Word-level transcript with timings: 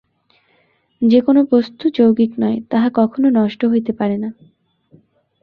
যে-কোন 1.01 1.37
বস্তু 1.51 1.85
যৌগিক 1.89 2.31
নয়, 2.39 2.57
তাহা 2.69 2.87
কখনও 2.93 3.29
নষ্ট 3.29 3.61
হইতে 3.65 3.91
পারে 3.93 4.17
না। 4.17 4.29